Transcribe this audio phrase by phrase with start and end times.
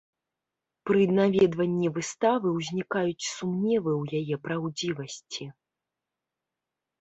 [0.89, 5.43] Пры наведванні выставы ўзнікаюць сумневы ў яе праўдзівасці.